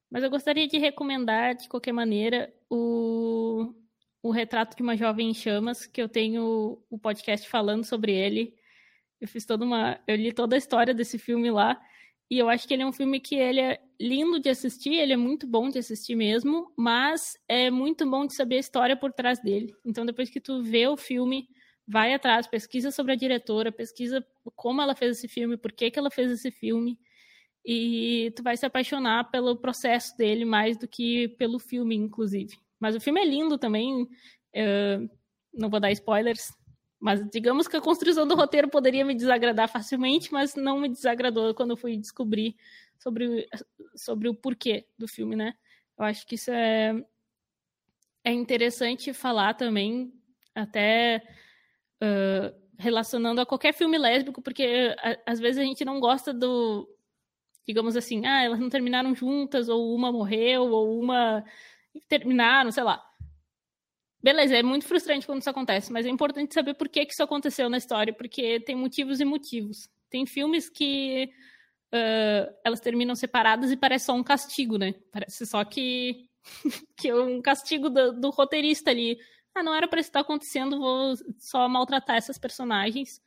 [0.09, 3.73] Mas eu gostaria de recomendar, de qualquer maneira, o,
[4.21, 8.55] o Retrato de uma Jovem em Chamas, que eu tenho o podcast falando sobre ele.
[9.19, 9.99] Eu fiz toda uma.
[10.07, 11.79] Eu li toda a história desse filme lá.
[12.29, 15.13] E eu acho que ele é um filme que ele é lindo de assistir, ele
[15.13, 19.13] é muito bom de assistir mesmo, mas é muito bom de saber a história por
[19.13, 19.73] trás dele.
[19.85, 21.47] Então, depois que tu vê o filme,
[21.87, 24.25] vai atrás, pesquisa sobre a diretora, pesquisa
[24.55, 26.97] como ela fez esse filme, por que, que ela fez esse filme,
[27.63, 32.57] e tu vai se apaixonar pelo processo dele mais do que pelo filme, inclusive.
[32.79, 35.09] Mas o filme é lindo também, uh,
[35.53, 36.51] não vou dar spoilers,
[37.05, 41.53] mas digamos que a construção do roteiro poderia me desagradar facilmente, mas não me desagradou
[41.53, 42.55] quando eu fui descobrir
[42.97, 43.47] sobre,
[43.95, 45.53] sobre o porquê do filme, né?
[45.95, 46.95] Eu acho que isso é,
[48.23, 50.11] é interessante falar também,
[50.55, 51.21] até
[52.01, 56.89] uh, relacionando a qualquer filme lésbico, porque a, às vezes a gente não gosta do.
[57.67, 61.45] Digamos assim, ah, elas não terminaram juntas, ou uma morreu, ou uma
[62.09, 62.99] terminaram, sei lá.
[64.25, 67.21] Beleza, é muito frustrante quando isso acontece, mas é importante saber por que, que isso
[67.21, 69.87] aconteceu na história, porque tem motivos e motivos.
[70.09, 71.29] Tem filmes que
[71.93, 74.95] uh, elas terminam separadas e parece só um castigo, né?
[75.11, 76.27] Parece só que,
[76.97, 79.19] que é um castigo do, do roteirista ali.
[79.53, 83.21] Ah, não era para isso estar acontecendo, vou só maltratar essas personagens.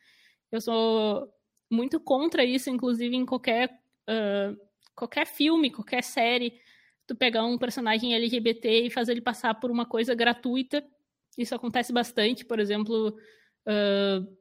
[0.51, 1.33] Eu sou
[1.71, 3.71] muito contra isso, inclusive em qualquer,
[4.11, 4.61] uh,
[4.97, 6.61] qualquer filme, qualquer série
[7.09, 10.85] tu pegar um personagem LGBT e fazer ele passar por uma coisa gratuita.
[11.39, 13.17] Isso acontece bastante, por exemplo,
[13.67, 14.39] uh,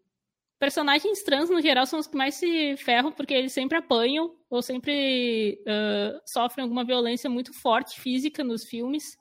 [0.59, 4.61] personagens trans no geral são os que mais se ferram porque eles sempre apanham ou
[4.61, 9.17] sempre uh, sofrem alguma violência muito forte física nos filmes.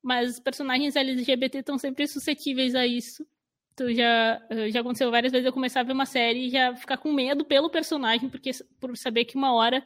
[0.00, 3.26] Mas personagens LGBT estão sempre suscetíveis a isso.
[3.74, 6.96] Tu já, já aconteceu várias vezes eu começar a ver uma série e já ficar
[6.98, 9.84] com medo pelo personagem, porque por saber que uma hora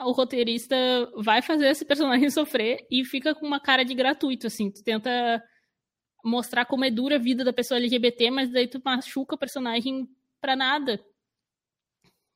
[0.00, 0.76] o roteirista
[1.16, 4.70] vai fazer esse personagem sofrer e fica com uma cara de gratuito, assim.
[4.70, 5.42] Tu tenta
[6.24, 10.08] mostrar como é dura a vida da pessoa LGBT, mas daí tu machuca o personagem
[10.40, 11.02] pra nada.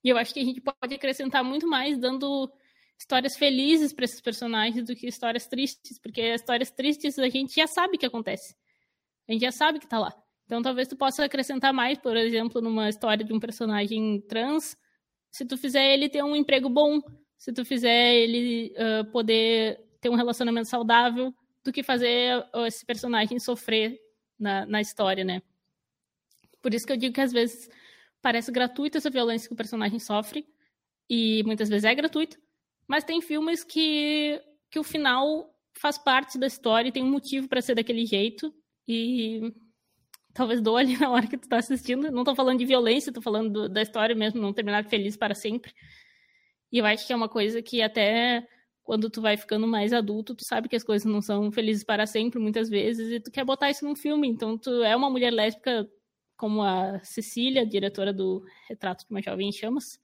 [0.02, 2.50] E eu acho que a gente pode acrescentar muito mais dando
[2.98, 7.66] histórias felizes para esses personagens do que histórias tristes, porque histórias tristes a gente já
[7.66, 8.54] sabe que acontece.
[9.28, 10.14] A gente já sabe que tá lá.
[10.46, 14.76] Então talvez tu possa acrescentar mais, por exemplo, numa história de um personagem trans,
[15.30, 17.00] se tu fizer ele ter um emprego bom,
[17.40, 23.38] se tu fizer ele uh, poder ter um relacionamento saudável do que fazer esse personagem
[23.38, 23.98] sofrer
[24.38, 25.40] na, na história, né?
[26.60, 27.70] Por isso que eu digo que às vezes
[28.20, 30.46] parece gratuita essa violência que o personagem sofre,
[31.08, 32.38] e muitas vezes é gratuito,
[32.86, 34.38] mas tem filmes que,
[34.70, 38.54] que o final faz parte da história e tem um motivo para ser daquele jeito,
[38.86, 39.50] e
[40.34, 42.10] talvez dou ali na hora que tu tá assistindo.
[42.10, 45.34] Não tô falando de violência, tô falando do, da história mesmo, não terminar feliz para
[45.34, 45.72] sempre.
[46.72, 48.46] E eu acho que é uma coisa que até
[48.82, 52.06] quando tu vai ficando mais adulto, tu sabe que as coisas não são felizes para
[52.06, 54.28] sempre, muitas vezes, e tu quer botar isso num filme.
[54.28, 55.88] Então, tu é uma mulher lésbica
[56.36, 60.00] como a Cecília, diretora do Retrato de uma Jovem em Chamas.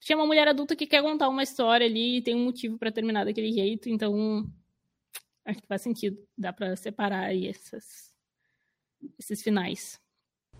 [0.00, 2.76] Tu é uma mulher adulta que quer contar uma história ali e tem um motivo
[2.76, 4.44] para terminar daquele jeito, então
[5.44, 6.18] acho que faz sentido.
[6.36, 8.12] Dá para separar aí essas,
[9.18, 10.00] esses finais.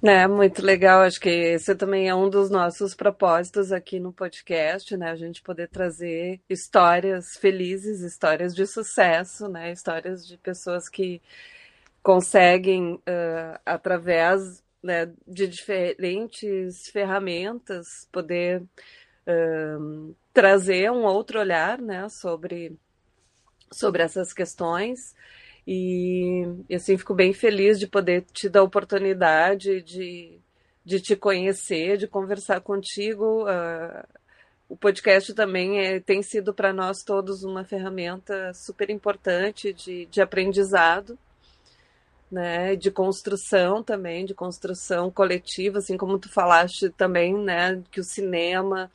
[0.04, 1.02] É, muito legal.
[1.02, 5.10] Acho que esse também é um dos nossos propósitos aqui no podcast, né?
[5.10, 9.70] A gente poder trazer histórias felizes, histórias de sucesso, né?
[9.70, 11.22] Histórias de pessoas que
[12.03, 22.09] conseguem, uh, através né, de diferentes ferramentas, poder uh, trazer um outro olhar, né?
[22.09, 22.76] Sobre,
[23.70, 25.14] sobre essas questões.
[25.66, 26.44] E,
[26.74, 30.38] assim, fico bem feliz de poder te dar a oportunidade de,
[30.84, 33.44] de te conhecer, de conversar contigo.
[33.44, 34.06] Uh,
[34.68, 40.20] o podcast também é, tem sido para nós todos uma ferramenta super importante de, de
[40.20, 41.18] aprendizado,
[42.30, 48.04] né, de construção também, de construção coletiva, assim como tu falaste também, né, que o
[48.04, 48.90] cinema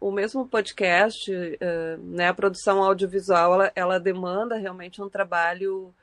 [0.00, 5.94] o mesmo podcast, uh, né, a produção audiovisual, ela, ela, demanda realmente um trabalho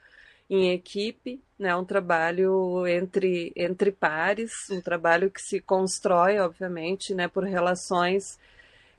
[0.50, 7.28] em equipe, né, um trabalho entre, entre pares, um trabalho que se constrói, obviamente, né,
[7.28, 8.40] por relações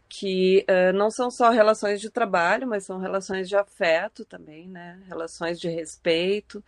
[0.09, 5.01] que uh, não são só relações de trabalho, mas são relações de afeto também, né,
[5.09, 6.63] relações de respeito,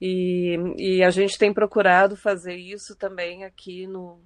[0.00, 4.18] e, e a gente tem procurado fazer isso também aqui no,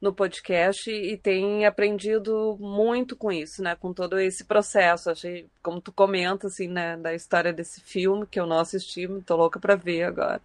[0.00, 3.76] no podcast e tem aprendido muito com isso, né?
[3.76, 5.10] Com todo esse processo.
[5.10, 9.36] Achei, como tu comenta, assim, né, da história desse filme, que eu não assisti, tô
[9.36, 10.40] louca para ver agora.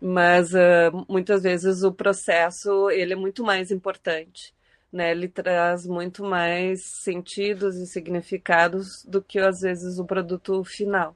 [0.00, 4.54] Mas uh, muitas vezes o processo, ele é muito mais importante,
[4.92, 5.10] né?
[5.10, 11.14] Ele traz muito mais sentidos e significados do que, às vezes, o produto final.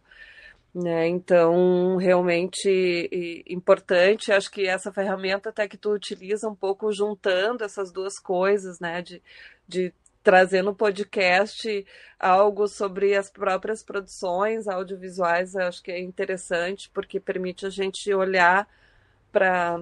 [0.75, 1.07] Né?
[1.07, 7.93] Então, realmente importante, acho que essa ferramenta até que tu utiliza um pouco juntando essas
[7.93, 9.01] duas coisas, né?
[9.01, 9.23] De,
[9.69, 11.87] de trazer no podcast
[12.19, 18.67] algo sobre as próprias produções audiovisuais, acho que é interessante, porque permite a gente olhar
[19.31, 19.79] para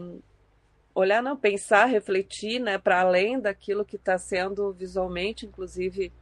[0.95, 6.13] olhar não pensar refletir né para além daquilo que está sendo visualmente inclusive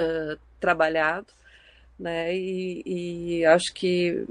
[0.00, 1.26] uh, trabalhado
[1.98, 2.34] né?
[2.34, 2.82] E,
[3.40, 4.26] e acho que,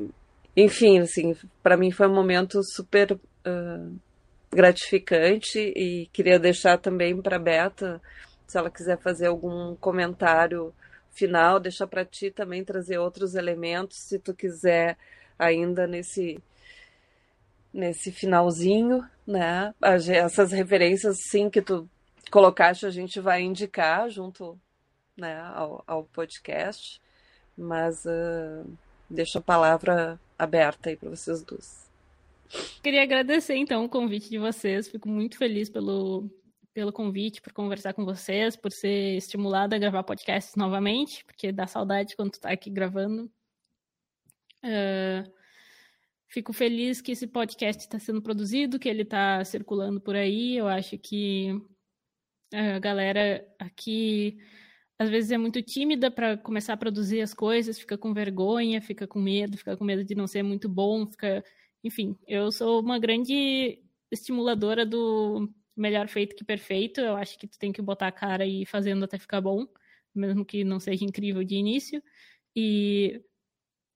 [0.56, 4.00] enfim, assim, para mim foi um momento super uh,
[4.52, 8.02] gratificante e queria deixar também para Beta,
[8.48, 10.74] se ela quiser fazer algum comentário
[11.12, 14.98] final, deixar para ti também trazer outros elementos, se tu quiser
[15.38, 16.40] ainda nesse
[17.74, 19.74] nesse finalzinho, né?
[19.82, 21.90] Essas referências, sim, que tu
[22.30, 24.60] colocaste, a gente vai indicar junto
[25.18, 27.02] né, ao, ao podcast
[27.58, 28.66] mas uh,
[29.10, 31.90] deixo a palavra aberta aí para vocês duas.
[32.84, 36.30] Queria agradecer então o convite de vocês, fico muito feliz pelo,
[36.74, 41.66] pelo convite, por conversar com vocês, por ser estimulada a gravar podcasts novamente, porque dá
[41.66, 43.32] saudade quando tu tá aqui gravando.
[44.64, 45.32] Uh,
[46.28, 50.56] fico feliz que esse podcast está sendo produzido, que ele está circulando por aí.
[50.58, 51.60] Eu acho que
[52.54, 54.38] a galera aqui
[54.98, 59.08] às vezes é muito tímida para começar a produzir as coisas, fica com vergonha, fica
[59.08, 61.44] com medo, fica com medo de não ser muito bom, fica,
[61.84, 63.80] enfim, eu sou uma grande
[64.12, 67.02] estimuladora do melhor feito que perfeito.
[67.02, 69.68] Eu acho que tu tem que botar a cara e ir fazendo até ficar bom,
[70.14, 72.02] mesmo que não seja incrível de início.
[72.56, 73.22] E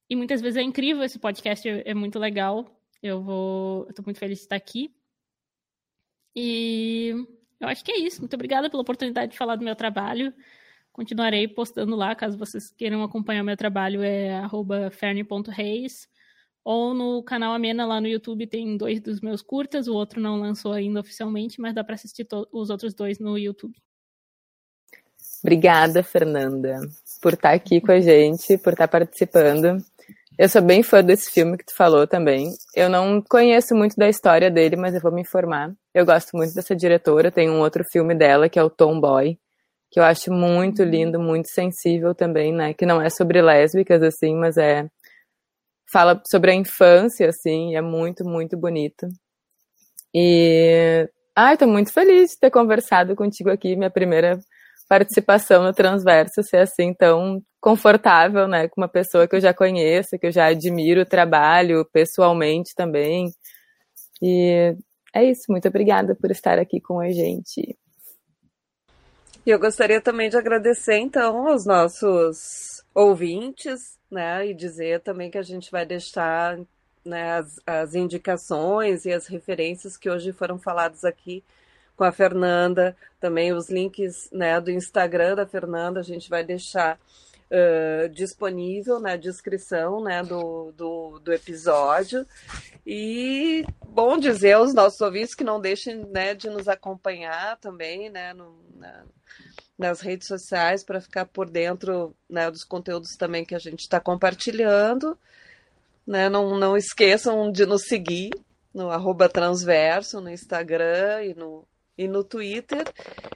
[0.09, 2.81] e muitas vezes é incrível esse podcast, é, é muito legal.
[3.03, 4.93] Eu vou, eu tô muito feliz de estar aqui.
[6.35, 7.13] E
[7.59, 8.21] eu acho que é isso.
[8.21, 10.33] Muito obrigada pela oportunidade de falar do meu trabalho
[10.97, 14.41] continuarei postando lá, caso vocês queiram acompanhar meu trabalho, é
[14.89, 16.07] ferne.reis.
[16.65, 20.39] Ou no canal Amena lá no YouTube tem dois dos meus curtas, o outro não
[20.39, 23.77] lançou ainda oficialmente, mas dá para assistir os outros dois no YouTube.
[25.43, 26.79] Obrigada, Fernanda,
[27.21, 29.77] por estar aqui com a gente, por estar participando.
[30.37, 32.49] Eu sou bem fã desse filme que tu falou também.
[32.75, 35.71] Eu não conheço muito da história dele, mas eu vou me informar.
[35.93, 39.37] Eu gosto muito dessa diretora, tem um outro filme dela que é o Tomboy,
[39.91, 42.73] que eu acho muito lindo, muito sensível também, né?
[42.73, 44.87] Que não é sobre lésbicas, assim, mas é.
[45.91, 49.07] Fala sobre a infância, assim, é muito, muito bonito.
[50.13, 51.09] E.
[51.35, 54.39] Ai, tô muito feliz de ter conversado contigo aqui, minha primeira
[54.89, 58.67] participação no Transverso, ser assim tão confortável, né?
[58.69, 63.31] Com uma pessoa que eu já conheço, que eu já admiro o trabalho pessoalmente também.
[64.21, 64.75] E
[65.13, 67.77] é isso, muito obrigada por estar aqui com a gente.
[69.47, 74.45] E eu gostaria também de agradecer, então, aos nossos ouvintes, né?
[74.45, 76.59] E dizer também que a gente vai deixar
[77.05, 81.45] né, as, as indicações e as referências que hoje foram faladas aqui
[81.95, 86.99] com a Fernanda, também os links né, do Instagram da Fernanda, a gente vai deixar
[87.49, 92.27] uh, disponível na descrição né, do, do, do, episódio.
[92.85, 98.33] E bom dizer aos nossos ouvintes que não deixem né, de nos acompanhar também né,
[98.33, 99.05] no, na,
[99.77, 103.99] nas redes sociais para ficar por dentro né, dos conteúdos também que a gente está
[103.99, 105.17] compartilhando.
[106.05, 106.29] Né?
[106.29, 108.31] Não, não esqueçam de nos seguir
[108.73, 111.67] no arroba transverso, no Instagram e no,
[111.97, 112.85] e no Twitter.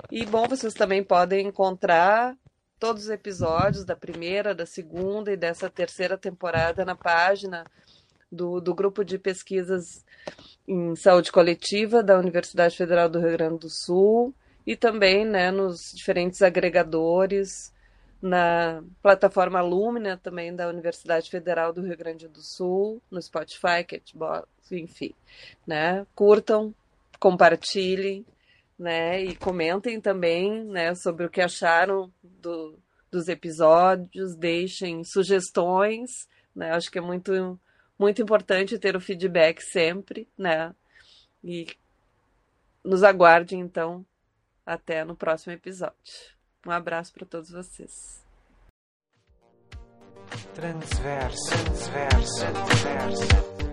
[0.10, 2.36] E bom, vocês também podem encontrar
[2.80, 7.64] todos os episódios da primeira, da segunda e dessa terceira temporada na página
[8.32, 10.04] do, do grupo de pesquisas
[10.68, 14.34] em saúde coletiva da Universidade Federal do Rio Grande do Sul
[14.66, 17.74] e também né, nos diferentes agregadores,
[18.22, 24.48] na plataforma Lumina também da Universidade Federal do Rio Grande do Sul, no Spotify, Catbox,
[24.72, 25.16] enfim.
[25.66, 26.06] Né?
[26.14, 26.74] Curtam,
[27.20, 28.26] compartilhem,
[28.82, 29.24] né?
[29.24, 32.78] E comentem também, né, sobre o que acharam do,
[33.12, 36.10] dos episódios, deixem sugestões,
[36.56, 36.72] né?
[36.72, 37.60] Acho que é muito
[37.98, 40.74] muito importante ter o feedback sempre, né?
[41.44, 41.68] E
[42.84, 44.04] nos aguarde então
[44.66, 45.96] até no próximo episódio.
[46.66, 47.92] Um abraço para todos vocês.
[50.54, 53.71] Transverso, transverso, transverso.